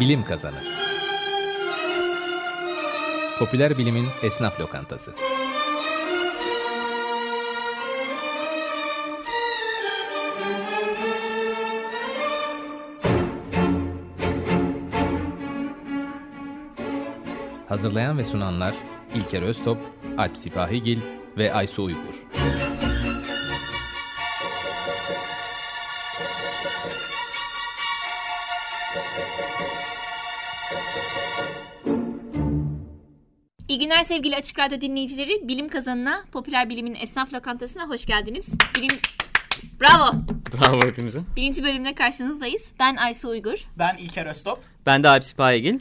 [0.00, 0.58] Bilim Kazanı
[3.38, 5.14] Popüler Bilimin Esnaf Lokantası
[17.68, 18.74] Hazırlayan ve sunanlar
[19.14, 19.78] İlker Öztop,
[20.18, 20.98] Alp Sipahigil
[21.38, 22.24] ve Aysu Uygur.
[33.98, 35.48] Günler sevgili Açık Radyo dinleyicileri.
[35.48, 38.54] Bilim kazanına, popüler bilimin esnaf lokantasına hoş geldiniz.
[38.76, 38.88] Bilim...
[39.80, 40.14] Bravo!
[40.52, 41.20] Bravo hepimize.
[41.36, 42.68] Birinci bölümde karşınızdayız.
[42.80, 43.58] Ben Aysu Uygur.
[43.78, 44.58] Ben İlker Öztop.
[44.86, 45.78] Ben de Alp Sipahigil.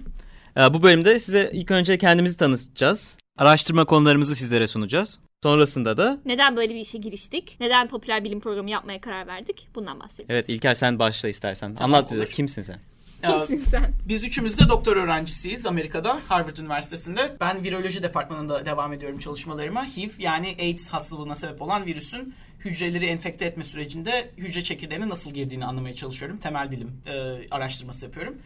[0.58, 3.18] Ee, Bu bölümde size ilk önce kendimizi tanıtacağız.
[3.38, 5.20] Araştırma konularımızı sizlere sunacağız.
[5.44, 7.58] Sonrasında da Neden böyle bir işe giriştik?
[7.60, 9.68] Neden popüler bilim programı yapmaya karar verdik?
[9.76, 10.30] Bundan bahsedeceğiz.
[10.30, 11.76] evet İlker sen başla istersen.
[11.80, 12.30] Anlat bize olur.
[12.30, 12.80] kimsin sen?
[13.24, 13.86] Kimsin sen?
[14.08, 17.38] Biz üçümüz de doktor öğrencisiyiz Amerika'da Harvard Üniversitesi'nde.
[17.42, 19.86] Ben viroloji departmanında devam ediyorum çalışmalarıma.
[19.86, 22.34] HIV yani AIDS hastalığına sebep olan virüsün
[22.66, 26.38] hücreleri enfekte etme sürecinde hücre çekirdeğine nasıl girdiğini anlamaya çalışıyorum.
[26.38, 27.14] Temel bilim e,
[27.52, 28.38] araştırması yapıyorum.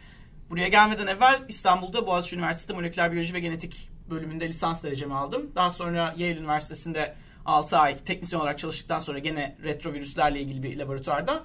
[0.50, 5.50] Buraya gelmeden evvel İstanbul'da Boğaziçi Üniversitesi Moleküler Biyoloji ve Genetik bölümünde lisans derecemi aldım.
[5.54, 11.44] Daha sonra Yale Üniversitesi'nde 6 ay teknisyen olarak çalıştıktan sonra gene retrovirüslerle ilgili bir laboratuvarda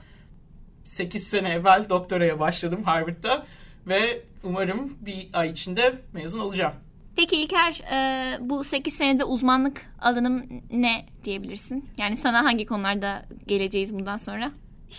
[0.88, 3.46] 8 sene evvel doktoraya başladım Harvard'da
[3.88, 6.74] ve umarım bir ay içinde mezun olacağım.
[7.16, 11.90] Peki İlker, e, bu 8 senede uzmanlık alanım ne diyebilirsin?
[11.98, 14.52] Yani sana hangi konularda geleceğiz bundan sonra?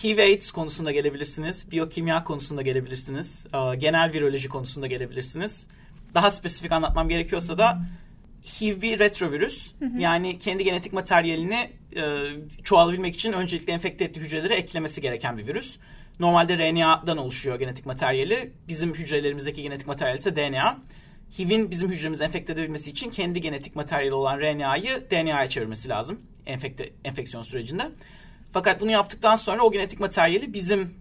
[0.02, 5.68] HIV AIDS konusunda gelebilirsiniz, biyokimya konusunda gelebilirsiniz, e, genel viroloji konusunda gelebilirsiniz.
[6.14, 7.82] Daha spesifik anlatmam gerekiyorsa da
[8.44, 9.72] HIV bir retrovirüs.
[9.98, 12.02] Yani kendi genetik materyalini e,
[12.64, 15.78] çoğalabilmek için öncelikle enfekte ettiği hücrelere eklemesi gereken bir virüs.
[16.20, 18.52] Normalde RNA'dan oluşuyor genetik materyali.
[18.68, 20.78] Bizim hücrelerimizdeki genetik materyal ise DNA.
[21.38, 26.90] HIV'in bizim hücremizi enfekte edebilmesi için kendi genetik materyali olan RNA'yı DNA'ya çevirmesi lazım enfekte,
[27.04, 27.90] enfeksiyon sürecinde.
[28.52, 30.94] Fakat bunu yaptıktan sonra o genetik materyali bizim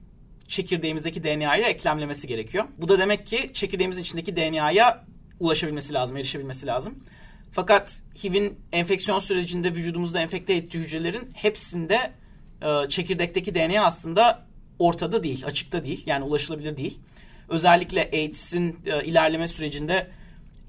[0.47, 2.65] çekirdeğimizdeki DNA'ya eklemlemesi gerekiyor.
[2.77, 5.05] Bu da demek ki çekirdeğimizin içindeki DNA'ya
[5.39, 7.03] ulaşabilmesi lazım, erişebilmesi lazım.
[7.51, 12.13] Fakat HIV'in enfeksiyon sürecinde vücudumuzda enfekte ettiği hücrelerin hepsinde
[12.61, 14.47] e, çekirdekteki DNA aslında
[14.79, 16.03] ortada değil, açıkta değil.
[16.05, 16.99] Yani ulaşılabilir değil.
[17.49, 20.11] Özellikle AIDS'in e, ilerleme sürecinde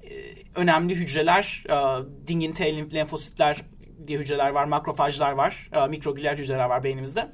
[0.03, 0.09] e,
[0.55, 3.61] önemli hücreler, e, dingin T lenfositler
[4.07, 7.31] diye hücreler var, makrofajlar var, e, mikroglial hücreler var beynimizde.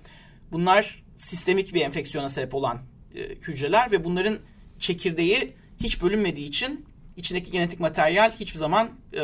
[0.51, 2.81] Bunlar sistemik bir enfeksiyona sebep olan
[3.15, 4.39] e, hücreler ve bunların
[4.79, 6.85] çekirdeği hiç bölünmediği için
[7.17, 9.21] içindeki genetik materyal hiçbir zaman e,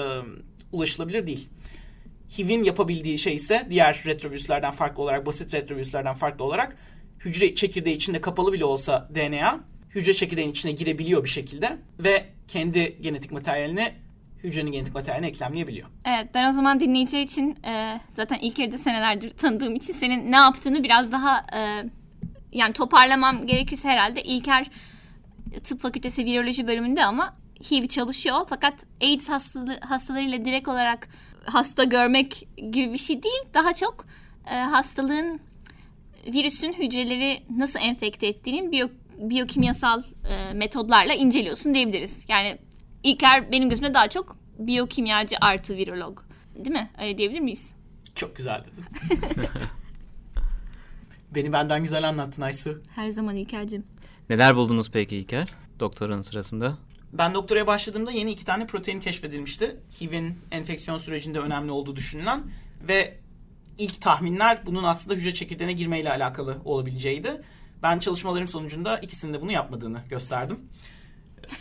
[0.71, 1.49] ulaşılabilir değil.
[2.37, 6.77] HIV'in yapabildiği şey ise diğer retrovirüslerden farklı olarak, basit retrovirüslerden farklı olarak
[7.19, 9.59] hücre çekirdeği içinde kapalı bile olsa DNA
[9.95, 13.93] hücre çekirdeğinin içine girebiliyor bir şekilde ve kendi genetik materyalini
[14.43, 15.87] hücrenin genetik materyaline eklemleyebiliyor.
[16.05, 20.35] Evet ben o zaman dinleyiciler için e, zaten İlker'i de senelerdir tanıdığım için senin ne
[20.35, 21.89] yaptığını biraz daha e,
[22.51, 24.71] yani toparlamam gerekirse herhalde İlker
[25.63, 27.33] tıp fakültesi viroloji bölümünde ama
[27.71, 31.07] HIV çalışıyor fakat AIDS hastalığı, hastalarıyla direkt olarak
[31.45, 33.43] hasta görmek gibi bir şey değil.
[33.53, 34.05] Daha çok
[34.51, 35.39] e, hastalığın
[36.27, 42.25] virüsün hücreleri nasıl enfekte ettiğinin biyo, biyokimyasal e, metodlarla inceliyorsun diyebiliriz.
[42.27, 42.57] Yani
[43.03, 46.19] İlker benim gözümde daha çok biyokimyacı artı virolog.
[46.55, 46.89] Değil mi?
[47.01, 47.71] Öyle diyebilir miyiz?
[48.15, 48.85] Çok güzel dedin.
[51.35, 52.81] Beni benden güzel anlattın Aysu.
[52.95, 53.83] Her zaman İlker'cim.
[54.29, 55.47] Neler buldunuz peki İlker
[55.79, 56.77] doktoranın sırasında?
[57.13, 59.75] Ben doktoraya başladığımda yeni iki tane protein keşfedilmişti.
[60.01, 62.43] HIV'in enfeksiyon sürecinde önemli olduğu düşünülen
[62.87, 63.17] ve
[63.77, 67.41] ilk tahminler bunun aslında hücre çekirdeğine girmeyle alakalı olabileceğiydi.
[67.83, 70.59] Ben çalışmalarım sonucunda ikisinin de bunu yapmadığını gösterdim.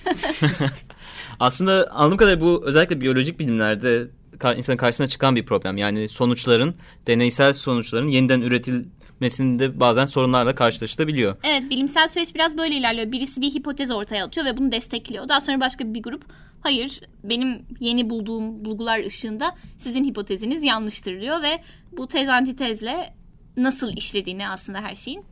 [1.41, 4.09] Aslında anladığım kadarıyla bu özellikle biyolojik bilimlerde
[4.56, 5.77] insanın karşısına çıkan bir problem.
[5.77, 6.75] Yani sonuçların,
[7.06, 8.41] deneysel sonuçların yeniden
[9.20, 11.36] üretilmesinde bazen sorunlarla karşılaşılabiliyor.
[11.42, 13.12] Evet bilimsel süreç biraz böyle ilerliyor.
[13.12, 15.28] Birisi bir hipotez ortaya atıyor ve bunu destekliyor.
[15.28, 16.25] Daha sonra başka bir grup
[16.61, 21.61] hayır benim yeni bulduğum bulgular ışığında sizin hipoteziniz yanlıştır diyor ve
[21.93, 23.14] bu tez antitezle
[23.56, 25.25] nasıl işlediğini aslında her şeyin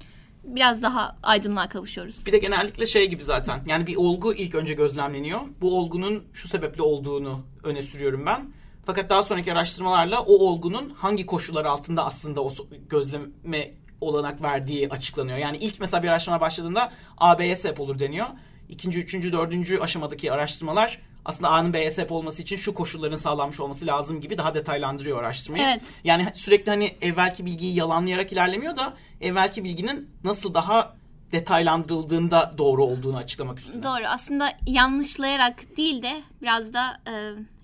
[0.45, 2.27] biraz daha aydınlığa kavuşuyoruz.
[2.27, 3.61] Bir de genellikle şey gibi zaten.
[3.67, 5.41] Yani bir olgu ilk önce gözlemleniyor.
[5.61, 8.58] Bu olgunun şu sebeple olduğunu öne sürüyorum ben.
[8.89, 12.51] Fakat daha sonraki araştırmalarla o olgunun hangi koşullar altında aslında o
[12.89, 13.71] gözleme
[14.01, 15.39] olanak verdiği açıklanıyor.
[15.39, 18.27] Yani ilk mesela bir araştırma başladığında AB'ye sebep olur deniyor.
[18.69, 23.87] İkinci, üçüncü, dördüncü aşamadaki araştırmalar aslında A'nın B'ye sebep olması için şu koşulların sağlanmış olması
[23.87, 25.65] lazım gibi daha detaylandırıyor araştırmayı.
[25.65, 25.83] Evet.
[26.05, 30.97] Yani sürekli hani evvelki bilgiyi yalanlayarak ilerlemiyor da evvelki bilginin nasıl daha
[31.33, 33.83] detaylandırıldığında doğru olduğunu açıklamak üstüne.
[33.83, 34.07] Doğru.
[34.07, 37.13] Aslında yanlışlayarak değil de biraz da e,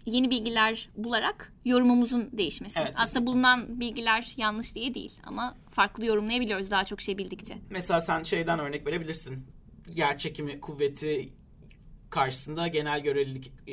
[0.07, 2.79] yeni bilgiler bularak yorumumuzun değişmesi.
[2.83, 2.95] Evet.
[2.97, 7.59] Aslında bulunan bilgiler yanlış diye değil ama farklı yorumlayabiliyoruz daha çok şey bildikçe.
[7.71, 9.47] Mesela sen şeyden örnek verebilirsin.
[9.95, 11.29] Yer çekimi kuvveti
[12.11, 13.73] karşısında genel görelilik e,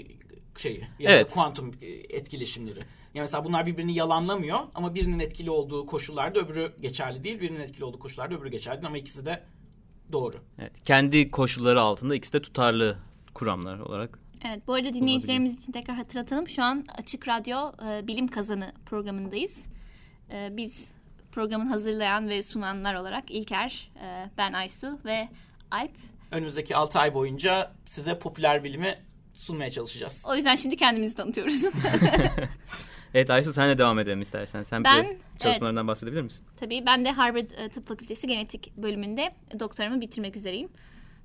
[0.60, 1.34] şeyi ya da Evet.
[1.34, 2.80] kuantum e, etkileşimleri.
[3.14, 7.40] Yani mesela bunlar birbirini yalanlamıyor ama birinin etkili olduğu koşullarda öbürü geçerli değil.
[7.40, 9.44] Birinin etkili olduğu koşullarda öbürü geçerli değil ama ikisi de
[10.12, 10.36] doğru.
[10.60, 12.98] Evet, kendi koşulları altında ikisi de tutarlı
[13.34, 14.20] kuramlar olarak.
[14.46, 16.48] Evet, bu arada dinleyicilerimiz için tekrar hatırlatalım.
[16.48, 19.66] Şu an Açık Radyo e, Bilim Kazanı programındayız.
[20.32, 20.92] E, biz
[21.32, 25.30] programın hazırlayan ve sunanlar olarak İlker, e, ben Aysu ve
[25.72, 25.92] Alp.
[26.32, 28.96] Önümüzdeki 6 ay boyunca size popüler bilimi
[29.34, 30.26] sunmaya çalışacağız.
[30.28, 31.64] O yüzden şimdi kendimizi tanıtıyoruz.
[33.14, 34.64] Evet Aysu sen de devam edelim istersen.
[34.64, 36.46] Sen Ben- bize çalışmalarından bahsedebilir misin?
[36.60, 40.70] Tabii ben de Harvard e, Tıp Fakültesi Genetik bölümünde doktoramı bitirmek üzereyim.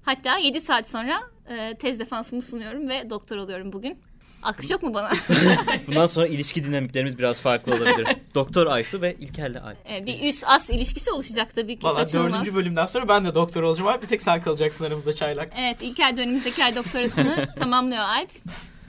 [0.07, 3.99] Hatta 7 saat sonra e, tez defansımı sunuyorum ve doktor oluyorum bugün.
[4.43, 5.11] Alkış yok mu bana?
[5.87, 8.07] Bundan sonra ilişki dinamiklerimiz biraz farklı olabilir.
[8.35, 9.77] Doktor Aysu ve İlker'le Alp.
[9.91, 11.87] E, bir üst as ilişkisi oluşacak tabii ki.
[11.87, 14.03] Valla dördüncü bölümden sonra ben de doktor olacağım abi.
[14.03, 15.53] Bir tek sen kalacaksın aramızda çaylak.
[15.59, 18.31] Evet İlker de önümüzdeki ay doktorasını tamamlıyor Alp.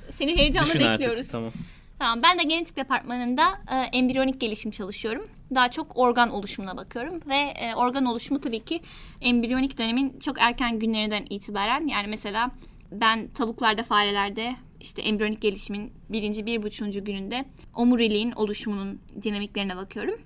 [0.09, 1.19] Seni heyecanla Düşün bekliyoruz.
[1.19, 1.31] artık.
[1.31, 1.51] Tamam.
[1.99, 5.27] Tamam ben de genetik departmanında e, embriyonik gelişim çalışıyorum.
[5.55, 8.81] Daha çok organ oluşumuna bakıyorum ve e, organ oluşumu tabii ki
[9.21, 12.51] embriyonik dönemin çok erken günlerinden itibaren yani mesela
[12.91, 17.45] ben tavuklarda farelerde işte embriyonik gelişimin birinci bir buçuğuncu gününde
[17.75, 20.21] omuriliğin oluşumunun dinamiklerine bakıyorum.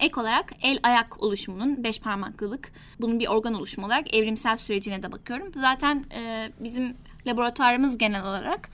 [0.00, 5.12] Ek olarak el ayak oluşumunun beş parmaklılık bunun bir organ oluşumu olarak evrimsel sürecine de
[5.12, 5.52] bakıyorum.
[5.56, 6.96] Zaten e, bizim
[7.26, 8.70] laboratuvarımız genel olarak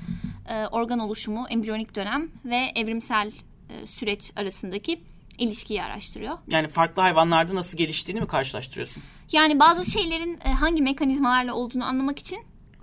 [0.49, 3.33] e, organ oluşumu, embriyonik dönem ve evrimsel
[3.71, 5.01] e, süreç arasındaki
[5.43, 6.39] ilişkiyi araştırıyor.
[6.51, 9.03] Yani farklı hayvanlarda nasıl geliştiğini mi karşılaştırıyorsun?
[9.33, 12.39] Yani bazı şeylerin e, hangi mekanizmalarla olduğunu anlamak için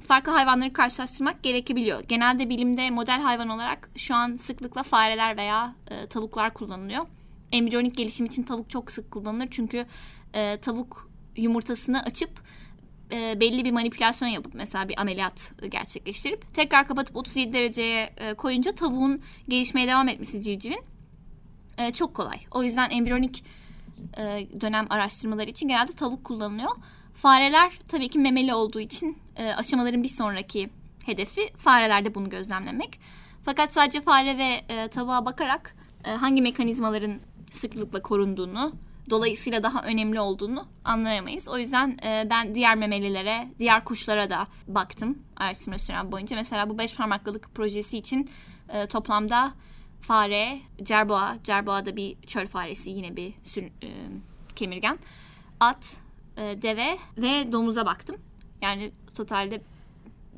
[0.07, 2.03] farklı hayvanları karşılaştırmak gerekebiliyor.
[2.03, 7.05] Genelde bilimde model hayvan olarak şu an sıklıkla fareler veya e, tavuklar kullanılıyor.
[7.51, 9.85] Embriyonik gelişim için tavuk çok sık kullanılır çünkü
[10.33, 12.31] e, tavuk yumurtasını açıp
[13.11, 18.75] e, belli bir manipülasyon yapıp mesela bir ameliyat gerçekleştirip tekrar kapatıp 37 dereceye e, koyunca
[18.75, 20.81] tavuğun gelişmeye devam etmesi civcivin
[21.79, 22.39] e, çok kolay.
[22.51, 23.43] O yüzden embriyonik
[24.17, 26.71] e, dönem araştırmaları için genelde tavuk kullanılıyor.
[27.13, 30.69] Fareler tabii ki memeli olduğu için e, aşamaların bir sonraki
[31.05, 32.99] hedefi farelerde bunu gözlemlemek.
[33.45, 37.19] Fakat sadece fare ve e, tavuğa bakarak e, hangi mekanizmaların
[37.51, 38.73] sıklıkla korunduğunu,
[39.09, 41.47] dolayısıyla daha önemli olduğunu anlayamayız.
[41.47, 46.35] O yüzden e, ben diğer memelilere, diğer kuşlara da baktım araştırma sürem boyunca.
[46.35, 48.29] Mesela bu beş parmaklılık projesi için
[48.69, 49.53] e, toplamda
[50.01, 53.89] fare, cerboğa, cerboğa da bir çöl faresi yine bir sür, e,
[54.55, 54.99] kemirgen,
[55.59, 55.97] at,
[56.37, 58.15] e, deve ve domuza baktım.
[58.61, 59.61] Yani totalde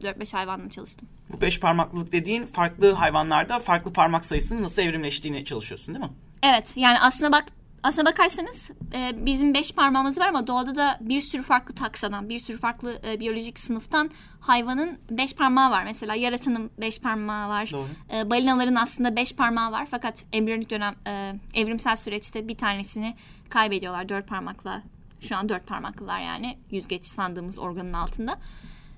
[0.01, 1.09] 4-5 hayvanla çalıştım.
[1.29, 6.11] Bu beş parmaklılık dediğin farklı hayvanlarda farklı parmak sayısının nasıl evrimleştiğini çalışıyorsun değil mi?
[6.43, 7.45] Evet yani aslına bak
[7.83, 12.39] aslına bakarsanız e, bizim beş parmağımız var ama doğada da bir sürü farklı taksadan, bir
[12.39, 15.83] sürü farklı e, biyolojik sınıftan hayvanın beş parmağı var.
[15.83, 17.71] Mesela yaratının beş parmağı var.
[17.71, 17.87] Doğru.
[18.13, 23.15] E, balinaların aslında beş parmağı var fakat embriyonik dönem e, evrimsel süreçte bir tanesini
[23.49, 24.83] kaybediyorlar dört parmakla.
[25.21, 28.37] Şu an dört parmaklılar yani yüzgeç sandığımız organın altında.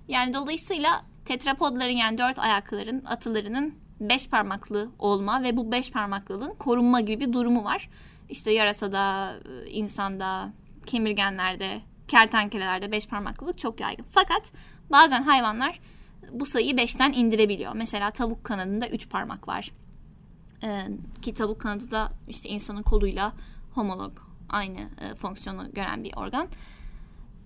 [0.07, 7.01] Yani dolayısıyla tetrapodların yani dört ayaklıların, atılarının beş parmaklı olma ve bu beş parmaklılığın korunma
[7.01, 7.89] gibi bir durumu var.
[8.29, 9.33] İşte yarasada,
[9.65, 10.53] e, insanda,
[10.85, 14.05] kemirgenlerde, kertenkelelerde beş parmaklılık çok yaygın.
[14.11, 14.51] Fakat
[14.91, 15.79] bazen hayvanlar
[16.31, 17.73] bu sayıyı beşten indirebiliyor.
[17.73, 19.71] Mesela tavuk kanadında üç parmak var.
[20.63, 20.87] Ee,
[21.21, 23.33] ki tavuk kanadı da işte insanın koluyla
[23.75, 24.11] homolog
[24.49, 26.47] aynı e, fonksiyonu gören bir organ.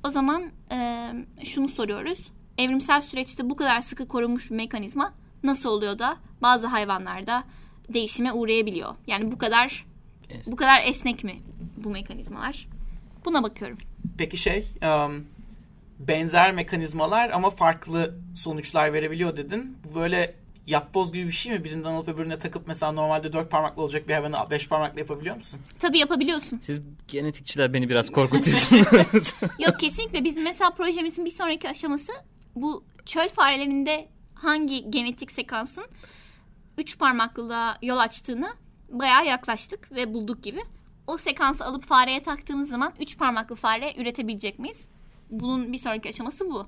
[0.03, 1.11] O zaman e,
[1.43, 2.31] şunu soruyoruz.
[2.57, 7.43] Evrimsel süreçte bu kadar sıkı korunmuş bir mekanizma nasıl oluyor da bazı hayvanlarda
[7.93, 8.95] değişime uğrayabiliyor?
[9.07, 9.85] Yani bu kadar
[10.29, 10.51] Esnek.
[10.51, 11.39] bu kadar esnek mi
[11.77, 12.67] bu mekanizmalar?
[13.25, 13.77] Buna bakıyorum.
[14.17, 15.25] Peki şey um,
[15.99, 19.77] benzer mekanizmalar ama farklı sonuçlar verebiliyor dedin.
[19.83, 20.35] Bu böyle
[20.67, 21.63] yapboz gibi bir şey mi?
[21.63, 25.59] Birinden alıp öbürüne takıp mesela normalde dört parmaklı olacak bir hayvanı beş parmaklı yapabiliyor musun?
[25.79, 26.59] Tabii yapabiliyorsun.
[26.61, 29.35] Siz genetikçiler beni biraz korkutuyorsunuz.
[29.59, 32.11] Yok kesinlikle bizim mesela projemizin bir sonraki aşaması
[32.55, 35.85] bu çöl farelerinde hangi genetik sekansın
[36.77, 38.49] üç parmaklılığa yol açtığını
[38.89, 40.61] bayağı yaklaştık ve bulduk gibi.
[41.07, 44.85] O sekansı alıp fareye taktığımız zaman üç parmaklı fare üretebilecek miyiz?
[45.29, 46.67] Bunun bir sonraki aşaması bu.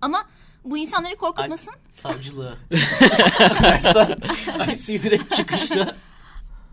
[0.00, 0.26] Ama
[0.64, 1.74] bu insanları korkutmasın.
[1.88, 2.56] Savcılığı.
[4.58, 5.96] Ay suyu direkt çıkışta.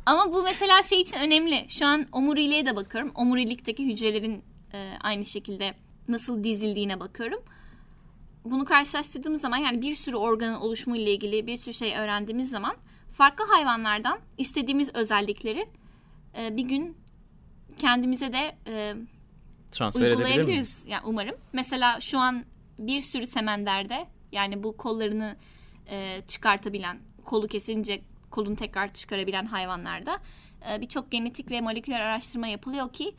[0.05, 1.65] Ama bu mesela şey için önemli.
[1.69, 3.11] Şu an omuriliğe de bakıyorum.
[3.15, 5.73] Omurilikteki hücrelerin e, aynı şekilde
[6.07, 7.39] nasıl dizildiğine bakıyorum.
[8.45, 12.75] Bunu karşılaştırdığımız zaman yani bir sürü organın oluşumu ile ilgili bir sürü şey öğrendiğimiz zaman
[13.19, 15.67] farklı hayvanlardan istediğimiz özellikleri
[16.37, 16.97] e, bir gün
[17.77, 18.95] kendimize de e,
[19.71, 20.85] Transfer uygulayabiliriz.
[20.87, 21.35] Yani umarım.
[21.53, 22.45] Mesela şu an
[22.77, 25.35] bir sürü semenderde yani bu kollarını
[25.89, 30.19] e, çıkartabilen, kolu kesince kolunu tekrar çıkarabilen hayvanlarda
[30.71, 33.15] e, birçok genetik ve moleküler araştırma yapılıyor ki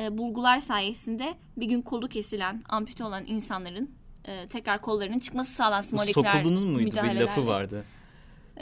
[0.00, 3.90] e, bulgular sayesinde bir gün kolu kesilen, ampute olan insanların
[4.24, 6.96] e, tekrar kollarının çıkması sağlansın moleküler Sokulunun muydu?
[7.04, 7.84] Bir lafı vardı.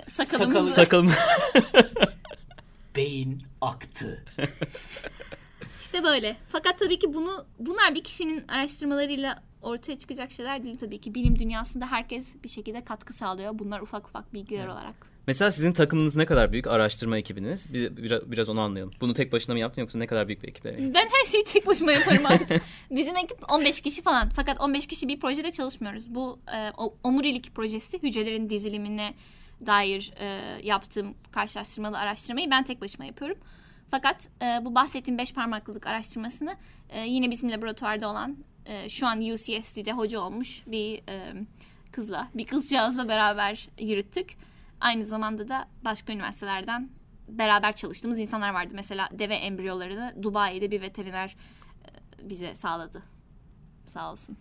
[0.09, 1.13] Sakalımız Sakalı- Sakalım.
[2.97, 4.25] Beyin aktı.
[5.81, 6.37] İşte böyle.
[6.49, 11.15] Fakat tabii ki bunu bunlar bir kişinin araştırmalarıyla ortaya çıkacak şeyler değil tabii ki.
[11.15, 13.59] Bilim dünyasında herkes bir şekilde katkı sağlıyor.
[13.59, 15.13] Bunlar ufak ufak bilgiler olarak.
[15.27, 17.67] Mesela sizin takımınız ne kadar büyük araştırma ekibiniz?
[17.73, 18.93] Biz biraz, biraz onu anlayalım.
[19.01, 20.77] Bunu tek başına mı yaptın yoksa ne kadar büyük bir ekiple?
[20.95, 22.63] Ben her şeyi tek başıma yaparım artık.
[22.91, 24.29] Bizim ekip 15 kişi falan.
[24.37, 26.15] Fakat 15 kişi bir projede çalışmıyoruz.
[26.15, 26.71] Bu e,
[27.03, 29.15] omurilik projesi hücrelerin dizilimine
[29.67, 30.27] dair e,
[30.63, 33.39] yaptığım karşılaştırmalı araştırmayı ben tek başıma yapıyorum.
[33.91, 36.57] Fakat e, bu bahsettiğim beş parmaklılık araştırmasını
[36.89, 41.35] e, yine bizim laboratuvarda olan e, şu an UCSD'de hoca olmuş bir e,
[41.93, 44.37] kızla, bir kızcağızla beraber yürüttük.
[44.81, 46.91] Aynı zamanda da başka üniversitelerden
[47.29, 48.75] beraber çalıştığımız insanlar vardı.
[48.75, 51.37] Mesela deve embriyolarını Dubai'de bir veteriner
[51.85, 53.03] e, bize sağladı.
[53.87, 54.37] Sağ olsun.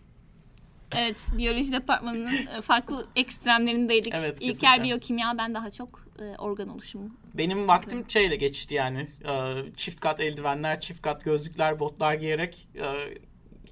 [0.96, 4.14] Evet, biyoloji departmanının e, farklı ekstremlerindeydik.
[4.16, 4.82] Evet, İlker kesinlikle.
[4.84, 7.10] biyokimya, ben daha çok e, organ oluşumu.
[7.34, 9.06] Benim vaktim şeyle geçti yani.
[9.28, 12.84] Ee, Çift kat eldivenler, çift kat gözlükler, botlar giyerek e,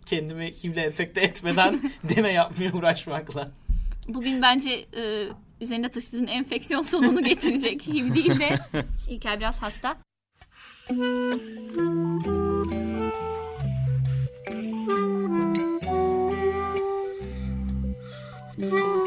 [0.07, 3.51] kendimi HIV'le enfekte etmeden deney yapmaya uğraşmakla.
[4.09, 5.29] Bugün bence e,
[5.61, 7.83] üzerinde taşıdığın enfeksiyon sonunu getirecek.
[7.87, 8.59] HIV değil de
[9.09, 9.97] İlker biraz hasta.
[18.61, 19.00] Mm-hmm.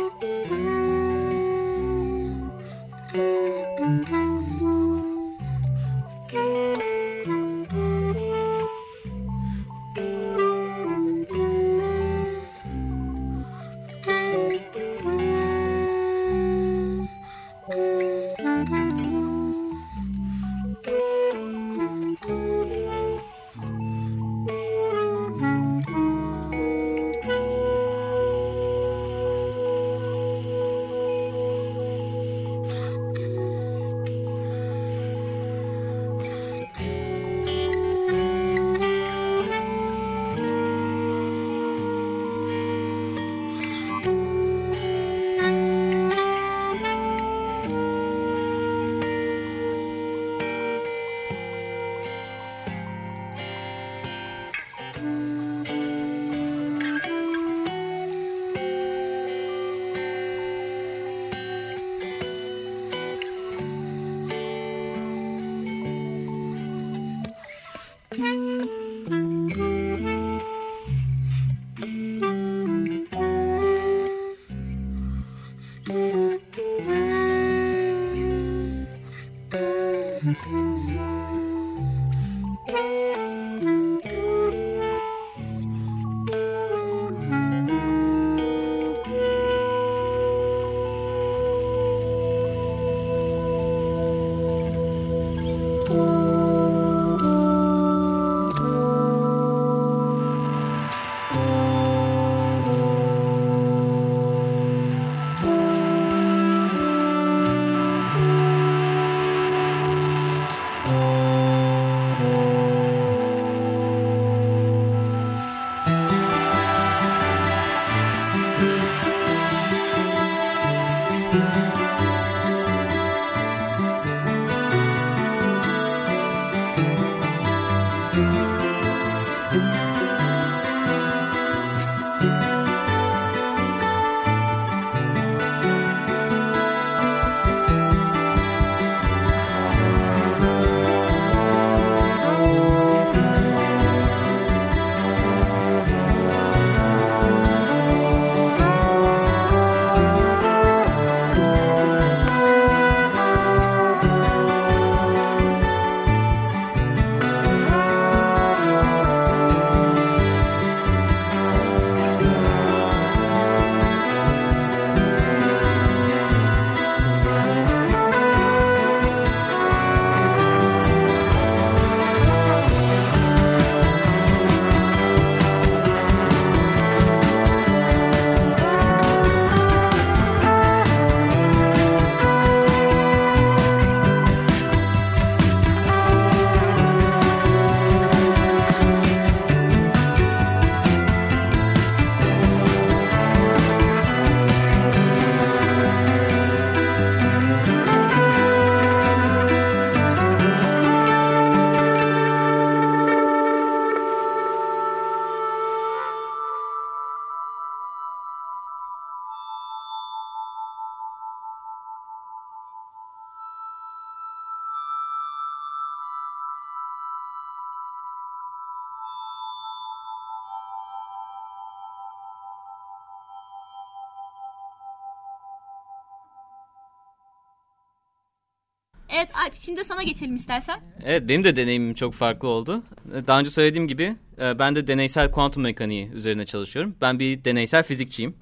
[229.23, 230.79] Evet Alp şimdi sana geçelim istersen.
[231.03, 232.83] Evet benim de deneyimim çok farklı oldu.
[233.27, 236.95] Daha önce söylediğim gibi e, ben de deneysel kuantum mekaniği üzerine çalışıyorum.
[237.01, 238.35] Ben bir deneysel fizikçiyim.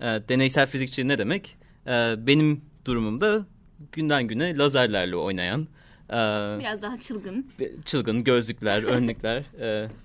[0.00, 1.56] E, deneysel fizikçi ne demek?
[1.86, 1.90] E,
[2.26, 3.46] benim durumumda
[3.92, 5.68] günden güne lazerlerle oynayan,
[6.58, 7.46] Biraz daha çılgın.
[7.84, 9.44] çılgın gözlükler, önlükler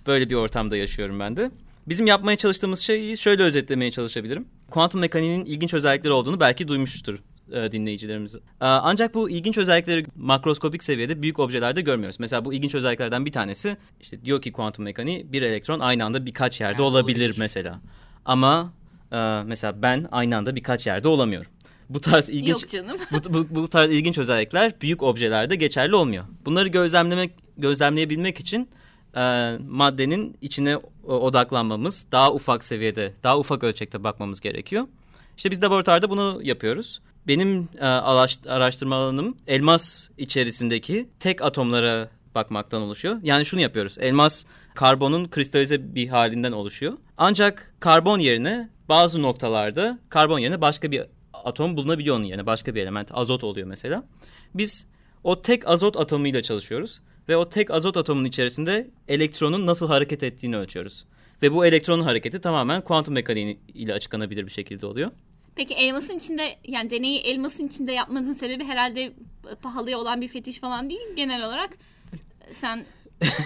[0.07, 1.51] böyle bir ortamda yaşıyorum ben de.
[1.87, 4.47] Bizim yapmaya çalıştığımız şeyi şöyle özetlemeye çalışabilirim.
[4.69, 7.19] Kuantum mekaniğinin ilginç özellikleri olduğunu belki duymuştur
[7.53, 8.35] e, dinleyicilerimiz.
[8.35, 12.19] E, ancak bu ilginç özellikleri makroskopik seviyede büyük objelerde görmüyoruz.
[12.19, 16.25] Mesela bu ilginç özelliklerden bir tanesi işte diyor ki kuantum mekaniği bir elektron aynı anda
[16.25, 17.35] birkaç yerde Yani olabilir olabilir.
[17.39, 17.79] mesela.
[18.25, 18.73] Ama
[19.11, 21.51] e, mesela ben aynı anda birkaç yerde olamıyorum.
[21.89, 22.97] Bu tarz ilginç Yok canım.
[23.11, 26.23] bu, bu, bu tarz ilginç özellikler büyük objelerde geçerli olmuyor.
[26.45, 28.69] Bunları gözlemlemek gözlemleyebilmek için
[29.15, 29.21] e,
[29.69, 34.87] maddenin içine o- odaklanmamız, daha ufak seviyede, daha ufak ölçekte bakmamız gerekiyor.
[35.37, 37.01] İşte biz laboratuvarda bunu yapıyoruz.
[37.27, 43.19] Benim e, araş- araştırma alanım elmas içerisindeki tek atomlara bakmaktan oluşuyor.
[43.23, 43.97] Yani şunu yapıyoruz.
[43.99, 46.93] Elmas karbonun kristalize bir halinden oluşuyor.
[47.17, 52.45] Ancak karbon yerine bazı noktalarda karbon yerine başka bir atom bulunabiliyor onun yerine.
[52.45, 53.09] Başka bir element.
[53.13, 54.03] Azot oluyor mesela.
[54.55, 54.87] Biz
[55.23, 57.01] o tek azot atomuyla çalışıyoruz.
[57.29, 61.05] Ve o tek azot atomunun içerisinde elektronun nasıl hareket ettiğini ölçüyoruz.
[61.41, 65.11] Ve bu elektronun hareketi tamamen kuantum mekaniği ile açıklanabilir bir şekilde oluyor.
[65.55, 69.13] Peki elmasın içinde yani deneyi elmasın içinde yapmanızın sebebi herhalde
[69.61, 71.15] pahalıya olan bir fetiş falan değil.
[71.15, 71.69] Genel olarak
[72.51, 72.85] sen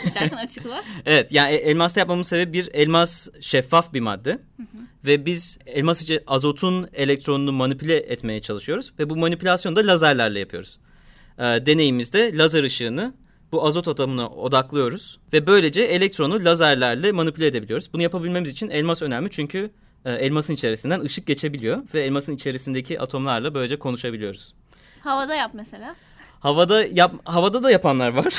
[0.05, 0.83] istersen açıkla.
[1.05, 4.39] Evet yani e- elmasta yapmamın sebebi bir elmas şeffaf bir madde.
[5.05, 8.93] Ve biz elmas içi azotun elektronunu manipüle etmeye çalışıyoruz.
[8.99, 10.79] Ve bu manipülasyonu da lazerlerle yapıyoruz.
[11.37, 13.13] Ee, deneyimizde lazer ışığını
[13.51, 15.19] bu azot atomuna odaklıyoruz.
[15.33, 17.93] Ve böylece elektronu lazerlerle manipüle edebiliyoruz.
[17.93, 19.71] Bunu yapabilmemiz için elmas önemli çünkü
[20.05, 21.83] e, elmasın içerisinden ışık geçebiliyor.
[21.93, 24.53] Ve elmasın içerisindeki atomlarla böylece konuşabiliyoruz.
[24.99, 25.95] Havada yap mesela.
[26.39, 28.33] Havada yap, havada da yapanlar var.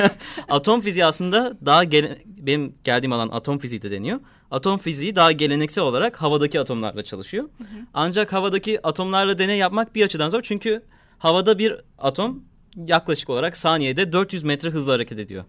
[0.48, 4.20] atom fiziği aslında daha gele, benim geldiğim alan atom fiziği de deniyor.
[4.50, 7.48] Atom fiziği daha geleneksel olarak havadaki atomlarla çalışıyor.
[7.94, 10.42] Ancak havadaki atomlarla deney yapmak bir açıdan zor.
[10.42, 10.82] Çünkü
[11.18, 12.44] havada bir atom
[12.86, 15.44] yaklaşık olarak saniyede 400 metre hızla hareket ediyor.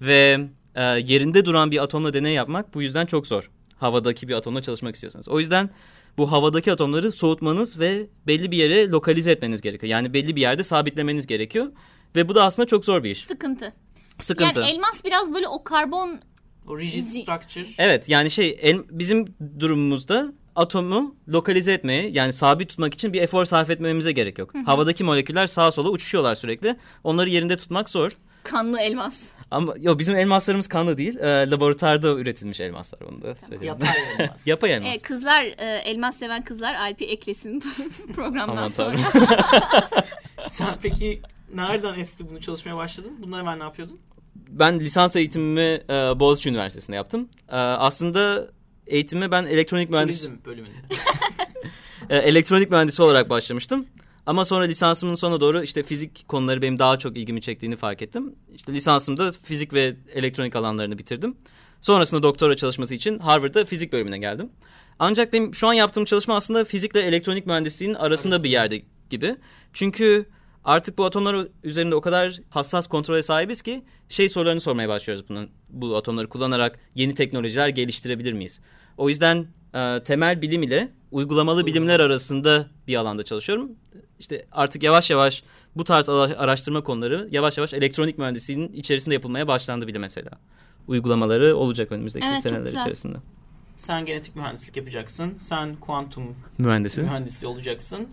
[0.00, 0.40] Ve
[0.74, 3.50] e, yerinde duran bir atomla deney yapmak bu yüzden çok zor.
[3.84, 5.28] Havadaki bir atomla çalışmak istiyorsanız.
[5.28, 5.70] O yüzden
[6.18, 9.90] bu havadaki atomları soğutmanız ve belli bir yere lokalize etmeniz gerekiyor.
[9.90, 11.72] Yani belli bir yerde sabitlemeniz gerekiyor.
[12.16, 13.18] Ve bu da aslında çok zor bir iş.
[13.26, 13.72] Sıkıntı.
[14.20, 14.60] Sıkıntı.
[14.60, 16.20] Yani elmas biraz böyle o karbon
[16.66, 17.66] O rigid structure.
[17.78, 19.24] Evet yani şey el- bizim
[19.60, 24.52] durumumuzda atomu lokalize etmeye yani sabit tutmak için bir efor sarf etmemize gerek yok.
[24.66, 26.76] Havadaki moleküller sağa sola uçuşuyorlar sürekli.
[27.04, 28.10] Onları yerinde tutmak zor.
[28.42, 29.20] Kanlı elmas.
[29.50, 31.16] Ama yo bizim elmaslarımız kanlı değil.
[31.18, 33.64] Ee, laboratuvarda üretilmiş elmaslar onu da söyleyeyim.
[33.80, 34.46] Yapay elmas.
[34.46, 34.96] Yapay elmas.
[34.96, 37.62] Ee, kızlar e, elmas seven kızlar Alp'i eklesin
[38.14, 38.96] programdan Aman sonra.
[40.48, 41.20] Sen peki
[41.54, 43.16] nereden esti bunu çalışmaya başladın?
[43.22, 43.98] Bundan evvel ne yapıyordun?
[44.50, 47.28] ben lisans eğitimimi e, Boğaziçi Üniversitesi'nde yaptım.
[47.48, 48.48] E, aslında
[48.86, 50.76] eğitimi ben elektronik mühendis Turizm bölümünde.
[52.10, 53.86] e, elektronik mühendisi olarak başlamıştım.
[54.30, 58.34] Ama sonra lisansımın sonuna doğru işte fizik konuları benim daha çok ilgimi çektiğini fark ettim.
[58.54, 61.36] İşte lisansımda fizik ve elektronik alanlarını bitirdim.
[61.80, 64.50] Sonrasında doktora çalışması için Harvard'da fizik bölümüne geldim.
[64.98, 69.36] Ancak benim şu an yaptığım çalışma aslında fizikle elektronik mühendisliğinin arasında bir yerde gibi.
[69.72, 70.26] Çünkü
[70.64, 75.50] artık bu atomlar üzerinde o kadar hassas kontrole sahibiz ki şey sorularını sormaya başlıyoruz bunun,
[75.68, 78.60] bu atomları kullanarak yeni teknolojiler geliştirebilir miyiz?
[78.96, 83.70] O yüzden e, temel bilim ile uygulamalı bilimler arasında bir alanda çalışıyorum.
[84.18, 85.42] İşte artık yavaş yavaş
[85.76, 90.30] bu tarz ara- araştırma konuları yavaş yavaş elektronik mühendisliğinin içerisinde yapılmaya başlandı bile mesela.
[90.88, 93.16] Uygulamaları olacak önümüzdeki Evet, seneler içerisinde.
[93.76, 95.34] Sen genetik mühendislik yapacaksın.
[95.38, 97.02] Sen kuantum Mühendisi.
[97.02, 98.08] mühendisi olacaksın.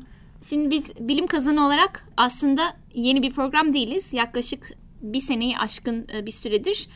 [0.49, 4.13] Şimdi biz bilim kazanı olarak aslında yeni bir program değiliz.
[4.13, 6.87] Yaklaşık bir seneyi aşkın e, bir süredir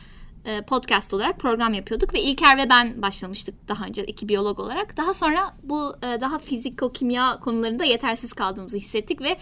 [0.44, 4.96] e, podcast olarak program yapıyorduk ve İlker ve ben başlamıştık daha önce iki biyolog olarak.
[4.96, 9.36] Daha sonra bu e, daha fiziko-kimya konularında yetersiz kaldığımızı hissettik ve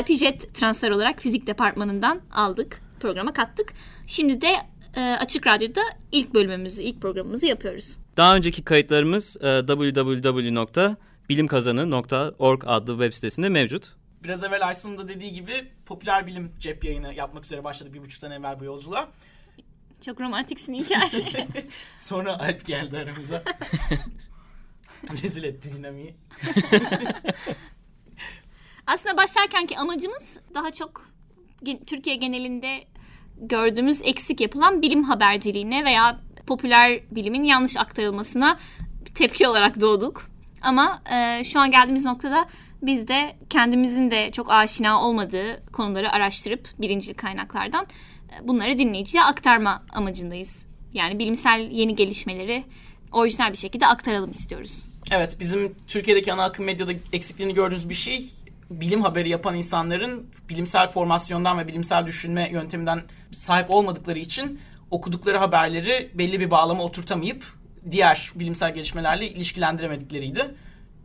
[0.00, 3.72] IPJet transfer olarak fizik departmanından aldık, programa kattık.
[4.06, 4.52] Şimdi de
[4.96, 5.80] e, Açık Radyo'da
[6.12, 7.96] ilk bölümümüzü, ilk programımızı yapıyoruz.
[8.16, 13.92] Daha önceki kayıtlarımız e, www.bilimkazanı.org adlı web sitesinde mevcut.
[14.24, 15.52] Biraz evvel Aysun'un da dediği gibi
[15.86, 19.08] popüler bilim cep yayını yapmak üzere başladık bir buçuk sene evvel bu yolculuğa.
[20.04, 21.10] Çok romantiksin İlker.
[21.96, 23.42] Sonra Alp geldi aramıza.
[25.22, 26.14] Rezil etti dinamiği.
[28.86, 31.08] Aslında başlarkenki amacımız daha çok
[31.86, 32.84] Türkiye genelinde
[33.36, 38.58] gördüğümüz eksik yapılan bilim haberciliğine veya popüler bilimin yanlış aktarılmasına
[39.14, 40.30] tepki olarak doğduk.
[40.62, 42.48] Ama e, şu an geldiğimiz noktada
[42.82, 47.86] biz de kendimizin de çok aşina olmadığı konuları araştırıp birincil kaynaklardan
[48.42, 50.66] bunları dinleyiciye aktarma amacındayız.
[50.92, 52.64] Yani bilimsel yeni gelişmeleri
[53.12, 54.72] orijinal bir şekilde aktaralım istiyoruz.
[55.10, 58.30] Evet bizim Türkiye'deki ana akım medyada eksikliğini gördüğünüz bir şey
[58.70, 66.10] bilim haberi yapan insanların bilimsel formasyondan ve bilimsel düşünme yönteminden sahip olmadıkları için okudukları haberleri
[66.14, 67.44] belli bir bağlama oturtamayıp
[67.90, 70.54] diğer bilimsel gelişmelerle ilişkilendiremedikleriydi.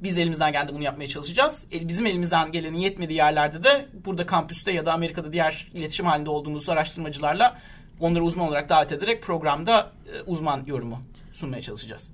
[0.03, 1.67] Biz elimizden geldi bunu yapmaya çalışacağız.
[1.71, 6.69] Bizim elimizden gelenin yetmediği yerlerde de burada kampüste ya da Amerika'da diğer iletişim halinde olduğumuz
[6.69, 7.57] araştırmacılarla
[7.99, 10.97] onları uzman olarak davet ederek programda e, uzman yorumu
[11.33, 12.11] sunmaya çalışacağız.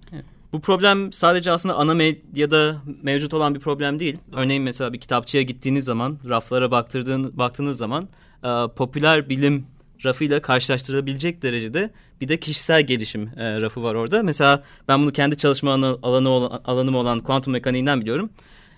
[0.53, 4.17] Bu problem sadece aslında ana medyada mevcut olan bir problem değil.
[4.33, 8.09] Örneğin mesela bir kitapçıya gittiğiniz zaman, raflara baktırdığın, baktığınız zaman
[8.43, 9.67] e, popüler bilim
[10.05, 14.23] rafıyla karşılaştırılabilecek derecede bir de kişisel gelişim e, rafı var orada.
[14.23, 16.29] Mesela ben bunu kendi çalışma alanı, alanı
[16.65, 18.29] alanım olan kuantum mekaniğinden biliyorum.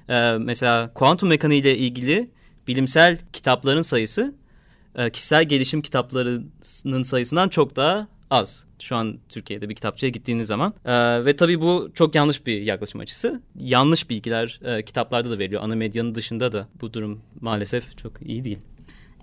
[0.10, 2.30] E, mesela kuantum mekaniği ile ilgili
[2.68, 4.36] bilimsel kitapların sayısı
[4.96, 8.66] e, kişisel gelişim kitaplarının sayısından çok daha az.
[8.80, 10.74] Şu an Türkiye'de bir kitapçıya gittiğiniz zaman.
[10.86, 13.42] Ee, ve tabii bu çok yanlış bir yaklaşım açısı.
[13.60, 15.64] Yanlış bilgiler e, kitaplarda da veriliyor.
[15.64, 18.60] Ana medyanın dışında da bu durum maalesef çok iyi değil.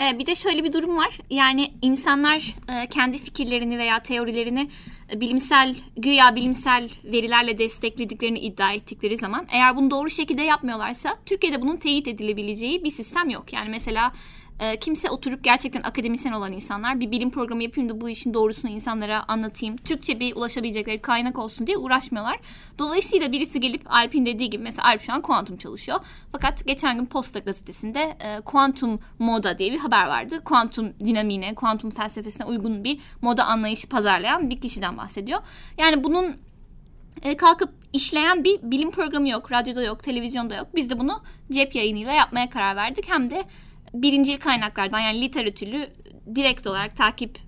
[0.01, 1.19] Ee, bir de şöyle bir durum var.
[1.31, 4.69] Yani insanlar e, kendi fikirlerini veya teorilerini
[5.13, 11.63] e, bilimsel, güya bilimsel verilerle desteklediklerini iddia ettikleri zaman eğer bunu doğru şekilde yapmıyorlarsa Türkiye'de
[11.63, 13.53] bunun teyit edilebileceği bir sistem yok.
[13.53, 14.13] Yani mesela
[14.63, 18.71] e, kimse oturup gerçekten akademisyen olan insanlar bir bilim programı yapayım da bu işin doğrusunu
[18.71, 19.77] insanlara anlatayım.
[19.77, 22.41] Türkçe bir ulaşabilecekleri kaynak olsun diye uğraşmıyorlar.
[22.79, 26.01] Dolayısıyla birisi gelip Alp'in dediği gibi mesela Alp şu an kuantum çalışıyor.
[26.33, 30.45] Fakat geçen gün Posta gazetesinde e, kuantum moda diye bir haber vardı.
[30.45, 35.41] Kuantum dinamiğine, kuantum felsefesine uygun bir moda anlayışı pazarlayan bir kişiden bahsediyor.
[35.79, 36.37] Yani bunun
[37.23, 39.53] e, kalkıp işleyen bir bilim programı yok.
[39.53, 40.67] Radyoda yok, televizyonda yok.
[40.75, 41.23] Biz de bunu
[41.53, 43.09] cep yayınıyla yapmaya karar verdik.
[43.09, 43.45] Hem de
[43.95, 45.91] birincil kaynaklardan yani literatürü
[46.35, 47.39] direkt olarak takip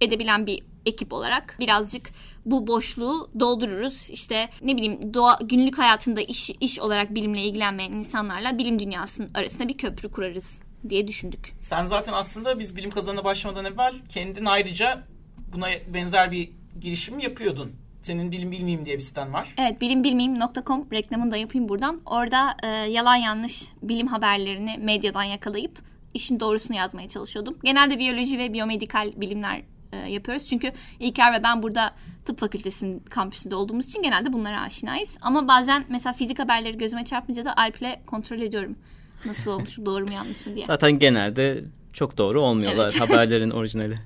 [0.00, 2.10] edebilen bir ekip olarak birazcık
[2.46, 4.10] bu boşluğu doldururuz.
[4.10, 9.68] İşte ne bileyim doğa günlük hayatında iş iş olarak bilimle ilgilenmeyen insanlarla bilim dünyasının arasında
[9.68, 11.52] bir köprü kurarız diye düşündük.
[11.60, 15.04] Sen zaten aslında biz bilim kazanına başlamadan evvel kendin ayrıca
[15.52, 17.72] buna benzer bir girişim yapıyordun.
[18.02, 19.54] Senin bilim bilmeyeyim diye bir siten var.
[19.58, 22.00] Evet bilimbilmeyeyim.com reklamını da yapayım buradan.
[22.06, 27.58] Orada e, yalan yanlış bilim haberlerini medyadan yakalayıp işin doğrusunu yazmaya çalışıyordum.
[27.64, 30.48] Genelde biyoloji ve biyomedikal bilimler e, yapıyoruz.
[30.48, 31.94] Çünkü İlker ve ben burada
[32.24, 35.16] tıp fakültesinin kampüsünde olduğumuz için genelde bunlara aşinayız.
[35.20, 38.76] Ama bazen mesela fizik haberleri gözüme çarpınca da Alp'le kontrol ediyorum.
[39.24, 40.64] Nasıl olmuş, doğru mu yanlış mı diye.
[40.64, 43.00] Zaten genelde çok doğru olmuyorlar evet.
[43.08, 43.98] haberlerin orijinali.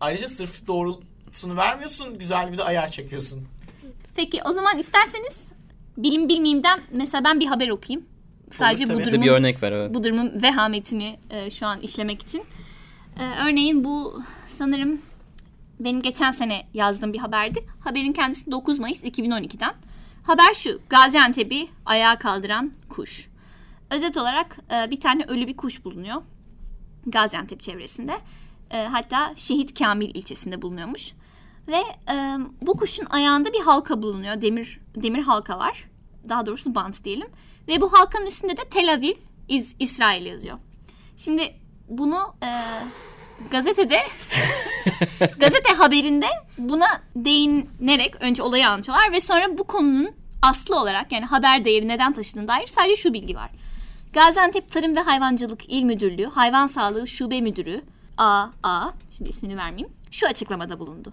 [0.00, 3.44] Ayrıca sırf doğrusunu vermiyorsun, güzel bir de ayar çekiyorsun.
[4.16, 5.52] Peki o zaman isterseniz
[5.96, 8.06] bilim bilmeyeyimden mesela ben bir haber okuyayım.
[8.50, 9.72] Sadece Olur, bu durumun, bir örnek ver.
[9.72, 9.94] Evet.
[9.94, 12.42] Bu durumun vehametini e, şu an işlemek için.
[13.18, 15.00] E, örneğin bu sanırım
[15.80, 17.66] benim geçen sene yazdığım bir haberdi.
[17.80, 19.74] Haberin kendisi 9 Mayıs 2012'den.
[20.22, 20.80] Haber şu.
[20.88, 23.28] Gaziantep'i ayağa kaldıran kuş.
[23.90, 26.22] Özet olarak e, bir tane ölü bir kuş bulunuyor.
[27.06, 28.18] Gaziantep çevresinde.
[28.70, 31.12] E, hatta Şehit Kamil ilçesinde bulunuyormuş.
[31.68, 31.82] Ve
[32.12, 34.42] e, bu kuşun ayağında bir halka bulunuyor.
[34.42, 35.88] Demir demir halka var.
[36.28, 37.28] Daha doğrusu bant diyelim.
[37.68, 39.14] Ve bu halkanın üstünde de Tel Aviv,
[39.48, 40.58] İz, İsrail yazıyor.
[41.16, 41.54] Şimdi
[41.88, 42.50] bunu e,
[43.50, 43.98] gazetede
[45.38, 46.26] gazete haberinde
[46.58, 50.10] buna değinerek önce olayı anlatıyorlar ve sonra bu konunun
[50.42, 53.50] aslı olarak yani haber değeri neden taşıdığına dair sadece şu bilgi var.
[54.12, 57.82] Gaziantep Tarım ve Hayvancılık İl Müdürlüğü Hayvan Sağlığı Şube Müdürü
[58.16, 61.12] A A şimdi ismini vermeyeyim şu açıklamada bulundu.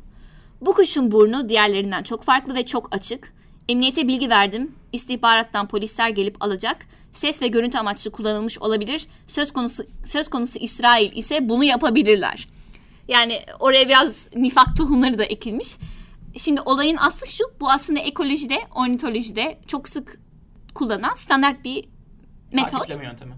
[0.62, 3.34] Bu kuşun burnu diğerlerinden çok farklı ve çok açık.
[3.70, 4.76] Emniyete bilgi verdim.
[4.95, 6.86] İstihbarattan polisler gelip alacak.
[7.12, 9.08] Ses ve görüntü amaçlı kullanılmış olabilir.
[9.27, 12.47] Söz konusu söz konusu İsrail ise bunu yapabilirler.
[13.08, 15.75] Yani oraya biraz nifak tohumları da ekilmiş.
[16.38, 17.43] Şimdi olayın aslı şu.
[17.60, 20.19] Bu aslında ekolojide, ornitolojide çok sık
[20.73, 21.86] kullanılan standart bir
[22.53, 22.71] metot.
[22.71, 23.34] Takipleme yöntemi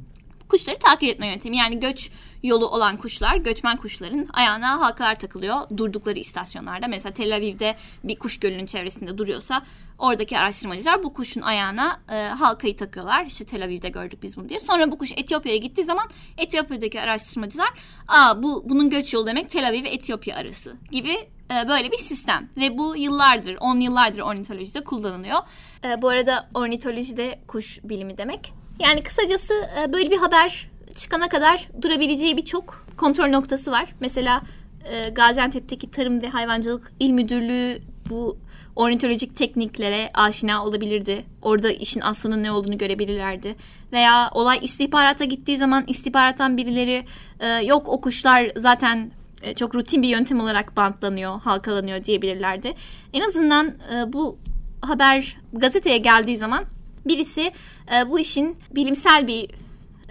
[0.50, 1.58] kuşları takip etme yöntemi.
[1.58, 2.12] Yani göç
[2.44, 6.88] yolu olan kuşlar, göçmen kuşların ayağına halkalar takılıyor durdukları istasyonlarda.
[6.88, 9.64] Mesela Tel Aviv'de bir kuş gölünün çevresinde duruyorsa
[9.98, 13.26] oradaki araştırmacılar bu kuşun ayağına e, halkayı takıyorlar.
[13.26, 14.60] İşte Tel Aviv'de gördük biz bunu diye.
[14.60, 17.70] Sonra bu kuş Etiyopya'ya gittiği zaman Etiyopya'daki araştırmacılar
[18.08, 21.12] aa bu bunun göç yolu demek Tel Aviv ve Etiyopya arası gibi
[21.52, 25.40] e, böyle bir sistem ve bu yıllardır, on yıllardır ornitolojide kullanılıyor.
[25.84, 28.54] E, bu arada ornitolojide kuş bilimi demek.
[28.80, 33.94] Yani kısacası e, böyle bir haber çıkana kadar durabileceği birçok kontrol noktası var.
[34.00, 34.42] Mesela
[34.86, 38.38] e, Gaziantep'teki Tarım ve Hayvancılık İl Müdürlüğü bu
[38.76, 41.26] ornitolojik tekniklere aşina olabilirdi.
[41.42, 43.56] Orada işin aslının ne olduğunu görebilirlerdi.
[43.92, 47.06] Veya olay istihbarata gittiği zaman istihbarattan birileri
[47.40, 48.12] e, yok o
[48.56, 49.12] zaten
[49.56, 52.74] çok rutin bir yöntem olarak bantlanıyor, halkalanıyor diyebilirlerdi.
[53.14, 53.76] En azından
[54.08, 54.38] bu
[54.82, 56.66] haber gazeteye geldiği zaman
[57.08, 57.52] birisi
[57.96, 59.50] e, bu işin bilimsel bir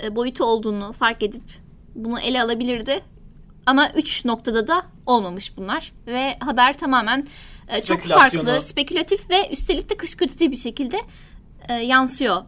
[0.03, 1.43] e, boyutu olduğunu fark edip
[1.95, 3.03] bunu ele alabilirdi.
[3.67, 7.27] Ama üç noktada da olmamış bunlar ve haber tamamen
[7.69, 11.01] e, çok farklı, spekülatif ve üstelik de kışkırtıcı bir şekilde
[11.69, 12.43] e, yansıyor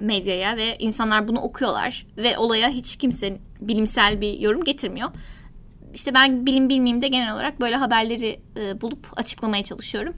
[0.00, 5.10] medyaya ve insanlar bunu okuyorlar ve olaya hiç kimse bilimsel bir yorum getirmiyor.
[5.94, 10.14] İşte ben bilim bilmeyeyim de genel olarak böyle haberleri e, bulup açıklamaya çalışıyorum.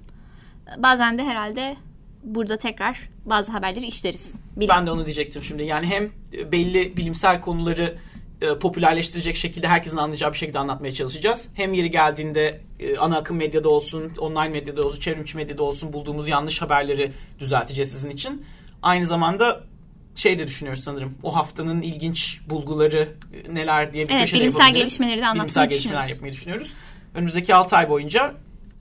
[0.78, 1.76] Bazen de herhalde
[2.24, 4.34] burada tekrar bazı haberleri işleriz.
[4.56, 4.68] Bilim.
[4.68, 5.62] Ben de onu diyecektim şimdi.
[5.62, 6.10] Yani hem
[6.52, 7.94] belli bilimsel konuları
[8.42, 11.48] e, popülerleştirecek şekilde herkesin anlayacağı bir şekilde anlatmaya çalışacağız.
[11.54, 16.28] Hem yeri geldiğinde e, ana akım medyada olsun, online medyada olsun, çevrimiçi medyada olsun bulduğumuz
[16.28, 18.46] yanlış haberleri düzelteceğiz sizin için.
[18.82, 19.64] Aynı zamanda
[20.14, 21.14] şey de düşünüyoruz sanırım.
[21.22, 25.68] O haftanın ilginç bulguları e, neler diye bir evet, köşede bilimsel gelişmeleri de anlatmayı bilimsel
[25.68, 26.74] gelişmeler yapmayı düşünüyoruz.
[27.14, 28.34] Önümüzdeki 6 ay boyunca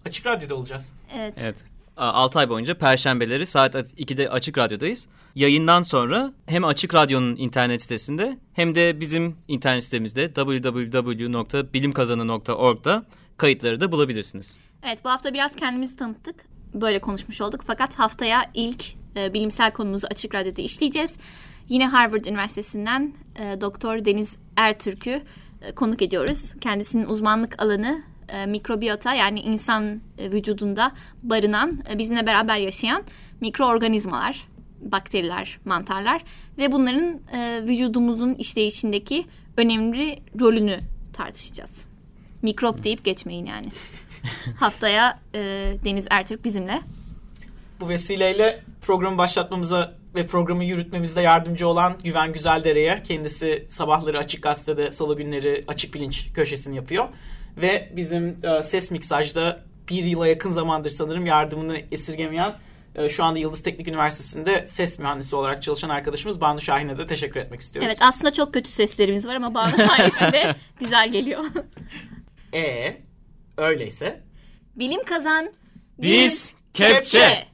[0.05, 0.93] Açık Radyo'da olacağız.
[1.13, 1.33] Evet.
[1.41, 1.55] Evet.
[1.97, 5.07] 6 ay boyunca perşembeleri saat 2'de Açık Radyo'dayız.
[5.35, 13.05] Yayından sonra hem Açık Radyo'nun internet sitesinde hem de bizim internet sitemizde www.bilimkazanı.org'da
[13.37, 14.55] kayıtları da bulabilirsiniz.
[14.83, 16.35] Evet bu hafta biraz kendimizi tanıttık.
[16.73, 17.63] Böyle konuşmuş olduk.
[17.67, 21.15] Fakat haftaya ilk e, bilimsel konumuzu Açık Radyo'da işleyeceğiz.
[21.69, 25.21] Yine Harvard Üniversitesi'nden e, Doktor Deniz Ertürk'ü
[25.61, 26.53] e, konuk ediyoruz.
[26.61, 30.91] Kendisinin uzmanlık alanı e, mikrobiyota yani insan e, vücudunda
[31.23, 33.03] barınan, e, bizimle beraber yaşayan
[33.41, 34.47] mikroorganizmalar,
[34.81, 36.23] bakteriler, mantarlar
[36.57, 39.25] ve bunların e, vücudumuzun işleyişindeki
[39.57, 40.79] önemli rolünü
[41.13, 41.87] tartışacağız.
[42.41, 43.67] Mikrop deyip geçmeyin yani.
[44.59, 45.39] Haftaya e,
[45.85, 46.81] Deniz Ertürk bizimle.
[47.79, 54.91] Bu vesileyle programı başlatmamıza ve programı yürütmemizde yardımcı olan Güven Güzeldere'ye kendisi sabahları Açık Gazete'de
[54.91, 57.07] salı günleri Açık Bilinç köşesini yapıyor.
[57.57, 62.55] Ve bizim e, ses miksajda bir yıla yakın zamandır sanırım yardımını esirgemeyen
[62.95, 67.39] e, şu anda Yıldız Teknik Üniversitesi'nde ses mühendisi olarak çalışan arkadaşımız Banu Şahin'e de teşekkür
[67.39, 67.87] etmek istiyoruz.
[67.91, 71.43] Evet aslında çok kötü seslerimiz var ama Banu sayesinde güzel geliyor.
[72.53, 72.97] E
[73.57, 74.21] öyleyse.
[74.75, 75.51] Bilim kazan.
[75.97, 77.45] Biz kepçe.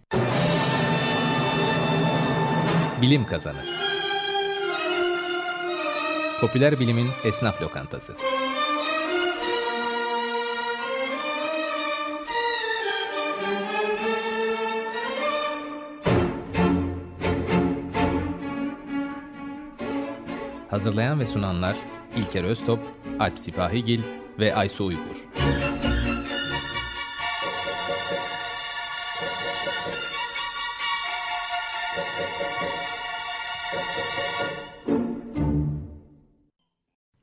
[3.02, 3.60] Bilim kazanı.
[6.42, 8.14] Popüler bilimin esnaf lokantası.
[20.80, 21.78] Hazırlayan ve sunanlar
[22.16, 22.80] İlker Öztop,
[23.20, 24.02] Alp Sipahigil
[24.40, 25.28] ve Aysu Uygur.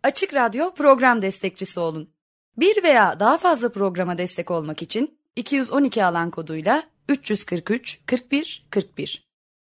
[0.02, 2.10] Açık Radyo program destekçisi olun.
[2.56, 9.25] Bir veya daha fazla programa destek olmak için 212 alan koduyla 343 41 41